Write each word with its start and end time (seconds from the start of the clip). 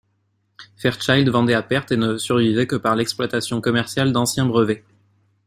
Fairchild 0.77 1.29
vendait 1.29 1.53
à 1.53 1.61
perte, 1.61 1.91
et 1.91 1.95
ne 1.95 2.17
survivait 2.17 2.65
que 2.65 2.75
par 2.75 2.95
l'exploitation 2.95 3.61
commerciale 3.61 4.11
d'anciens 4.11 4.47
brevets. 4.47 4.83